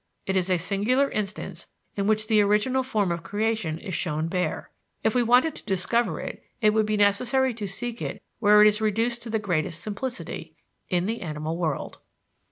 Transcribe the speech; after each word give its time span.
It 0.25 0.35
is 0.35 0.49
a 0.49 0.57
singular 0.57 1.11
instance 1.11 1.67
in 1.95 2.07
which 2.07 2.25
the 2.25 2.41
original 2.41 2.81
form 2.81 3.11
of 3.11 3.21
creation 3.21 3.77
is 3.77 3.93
shown 3.93 4.29
bare. 4.29 4.71
If 5.03 5.13
we 5.13 5.21
wanted 5.21 5.53
to 5.53 5.65
discover 5.65 6.19
it, 6.19 6.41
it 6.59 6.71
would 6.71 6.87
be 6.87 6.97
necessary 6.97 7.53
to 7.53 7.67
seek 7.67 8.01
it 8.01 8.19
where 8.39 8.61
it 8.63 8.67
is 8.67 8.81
reduced 8.81 9.21
to 9.21 9.29
the 9.29 9.37
greatest 9.37 9.79
simplicity 9.79 10.55
in 10.89 11.05
the 11.05 11.21
animal 11.21 11.55
world. 11.55 11.99